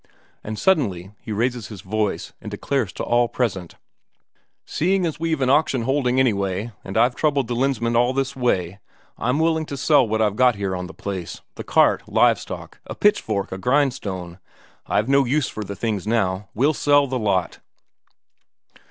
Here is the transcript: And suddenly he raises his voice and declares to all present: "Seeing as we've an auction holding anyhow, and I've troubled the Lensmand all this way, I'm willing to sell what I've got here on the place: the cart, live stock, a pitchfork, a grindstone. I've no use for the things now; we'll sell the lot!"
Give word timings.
And 0.43 0.57
suddenly 0.57 1.11
he 1.19 1.31
raises 1.31 1.67
his 1.67 1.81
voice 1.81 2.33
and 2.41 2.49
declares 2.49 2.91
to 2.93 3.03
all 3.03 3.27
present: 3.27 3.75
"Seeing 4.65 5.05
as 5.05 5.19
we've 5.19 5.41
an 5.41 5.49
auction 5.51 5.83
holding 5.83 6.19
anyhow, 6.19 6.71
and 6.83 6.97
I've 6.97 7.13
troubled 7.15 7.47
the 7.47 7.53
Lensmand 7.55 7.95
all 7.95 8.11
this 8.11 8.35
way, 8.35 8.79
I'm 9.19 9.37
willing 9.37 9.67
to 9.67 9.77
sell 9.77 10.07
what 10.07 10.19
I've 10.19 10.35
got 10.37 10.55
here 10.55 10.75
on 10.75 10.87
the 10.87 10.95
place: 10.95 11.41
the 11.53 11.63
cart, 11.63 12.01
live 12.09 12.39
stock, 12.39 12.79
a 12.87 12.95
pitchfork, 12.95 13.51
a 13.51 13.59
grindstone. 13.59 14.39
I've 14.87 15.07
no 15.07 15.23
use 15.23 15.49
for 15.49 15.63
the 15.63 15.75
things 15.75 16.07
now; 16.07 16.49
we'll 16.55 16.73
sell 16.73 17.05
the 17.05 17.19
lot!" 17.19 17.59